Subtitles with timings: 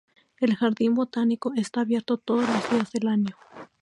[0.39, 3.35] El jardín botánico está abierto todos los días del año.